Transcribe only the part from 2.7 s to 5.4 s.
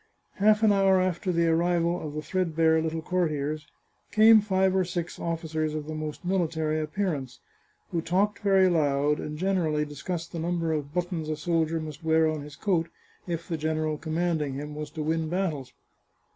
little courtiers, came five or six